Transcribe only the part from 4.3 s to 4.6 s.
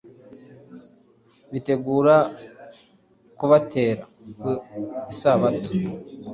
ku